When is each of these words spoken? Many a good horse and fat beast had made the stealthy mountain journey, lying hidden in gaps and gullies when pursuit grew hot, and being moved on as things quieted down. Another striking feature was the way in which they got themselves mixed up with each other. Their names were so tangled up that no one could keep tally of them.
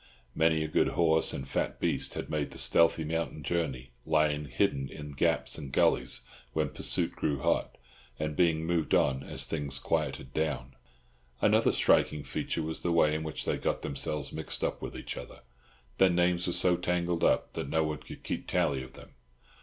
Many 0.33 0.63
a 0.63 0.67
good 0.67 0.87
horse 0.87 1.31
and 1.31 1.47
fat 1.47 1.79
beast 1.79 2.15
had 2.15 2.27
made 2.27 2.49
the 2.49 2.57
stealthy 2.57 3.03
mountain 3.03 3.43
journey, 3.43 3.91
lying 4.03 4.45
hidden 4.45 4.89
in 4.89 5.11
gaps 5.11 5.59
and 5.59 5.71
gullies 5.71 6.21
when 6.53 6.69
pursuit 6.69 7.15
grew 7.15 7.43
hot, 7.43 7.77
and 8.17 8.35
being 8.35 8.65
moved 8.65 8.95
on 8.95 9.21
as 9.21 9.45
things 9.45 9.77
quieted 9.77 10.33
down. 10.33 10.75
Another 11.39 11.71
striking 11.71 12.23
feature 12.23 12.63
was 12.63 12.81
the 12.81 12.91
way 12.91 13.13
in 13.13 13.21
which 13.21 13.45
they 13.45 13.57
got 13.57 13.83
themselves 13.83 14.33
mixed 14.33 14.63
up 14.63 14.81
with 14.81 14.95
each 14.95 15.17
other. 15.17 15.41
Their 15.99 16.09
names 16.09 16.47
were 16.47 16.53
so 16.53 16.77
tangled 16.77 17.23
up 17.23 17.53
that 17.53 17.69
no 17.69 17.83
one 17.83 17.99
could 17.99 18.23
keep 18.23 18.47
tally 18.47 18.81
of 18.81 18.93
them. 18.93 19.11